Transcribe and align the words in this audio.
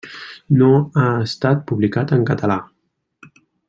No 0.61 0.69
ha 1.01 1.03
estat 1.27 1.63
publicat 1.73 2.17
en 2.19 2.27
català. 2.31 2.59